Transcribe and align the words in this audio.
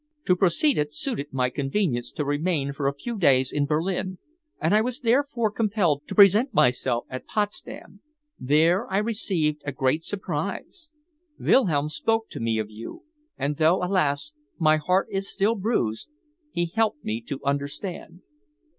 To 0.25 0.35
proceed 0.35 0.79
it 0.79 0.95
suited 0.95 1.31
my 1.31 1.51
convenience 1.51 2.11
to 2.13 2.25
remain 2.25 2.73
for 2.73 2.87
a 2.87 2.93
few 2.95 3.19
days 3.19 3.51
in 3.51 3.67
Berlin, 3.67 4.17
and 4.59 4.73
I 4.73 4.81
was 4.81 5.01
therefore 5.01 5.51
compelled 5.51 6.07
to 6.07 6.15
present 6.15 6.55
myself 6.55 7.05
at 7.07 7.27
Potsdam. 7.27 8.01
There 8.39 8.91
I 8.91 8.97
received 8.97 9.61
a 9.63 9.71
great 9.71 10.03
surprise. 10.03 10.91
Wilhelm 11.39 11.87
spoke 11.89 12.29
to 12.29 12.39
me 12.39 12.57
of 12.57 12.71
you, 12.71 13.03
and 13.37 13.57
though, 13.57 13.83
alas! 13.83 14.33
my 14.57 14.77
heart 14.77 15.05
is 15.11 15.31
still 15.31 15.53
bruised, 15.53 16.09
he 16.51 16.65
helped 16.65 17.03
me 17.05 17.21
to 17.27 17.39
understand." 17.45 18.23